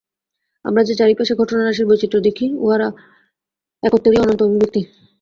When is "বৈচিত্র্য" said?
1.89-2.21